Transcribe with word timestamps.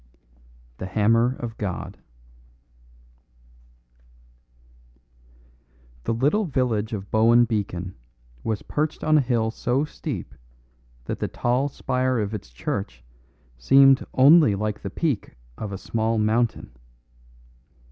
The 0.79 0.87
Hammer 0.87 1.35
of 1.37 1.55
God 1.59 1.99
The 6.05 6.13
little 6.15 6.45
village 6.45 6.91
of 6.91 7.11
Bohun 7.11 7.45
Beacon 7.45 7.93
was 8.43 8.63
perched 8.63 9.03
on 9.03 9.19
a 9.19 9.21
hill 9.21 9.51
so 9.51 9.85
steep 9.85 10.33
that 11.05 11.19
the 11.19 11.27
tall 11.27 11.69
spire 11.69 12.19
of 12.19 12.33
its 12.33 12.49
church 12.49 13.03
seemed 13.59 14.03
only 14.15 14.55
like 14.55 14.79
the 14.81 14.89
peak 14.89 15.35
of 15.55 15.71
a 15.71 15.77
small 15.77 16.17
mountain. 16.17 16.71